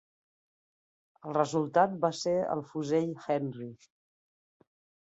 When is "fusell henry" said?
2.73-3.71